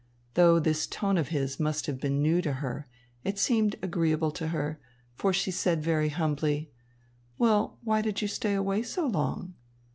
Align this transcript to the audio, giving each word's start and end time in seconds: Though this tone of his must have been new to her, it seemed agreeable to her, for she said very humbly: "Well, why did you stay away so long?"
Though 0.33 0.59
this 0.59 0.87
tone 0.87 1.15
of 1.19 1.27
his 1.27 1.59
must 1.59 1.85
have 1.85 1.99
been 1.99 2.23
new 2.23 2.41
to 2.41 2.53
her, 2.53 2.87
it 3.23 3.37
seemed 3.37 3.75
agreeable 3.83 4.31
to 4.31 4.47
her, 4.47 4.79
for 5.13 5.31
she 5.31 5.51
said 5.51 5.83
very 5.83 6.09
humbly: 6.09 6.71
"Well, 7.37 7.77
why 7.83 8.01
did 8.01 8.19
you 8.19 8.27
stay 8.27 8.55
away 8.55 8.81
so 8.81 9.05
long?" 9.05 9.53